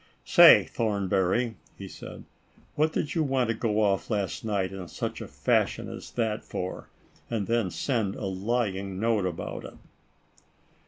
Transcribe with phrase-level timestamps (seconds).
[0.13, 1.57] *" Say, Thornbury,"
[1.87, 2.23] said he,"
[2.75, 6.43] what did you want to go off last night in such a fashion as that
[6.43, 6.89] for,
[7.29, 9.75] and then send a lying note about it